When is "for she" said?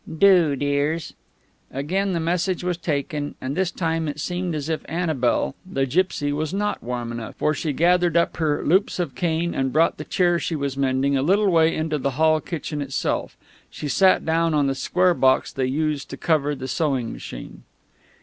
7.35-7.71